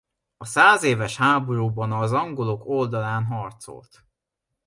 A 0.37 0.45
százéves 0.45 1.17
háborúban 1.17 1.91
az 1.91 2.11
angolok 2.11 2.65
oldalán 2.65 3.25
harcolt. 3.25 4.03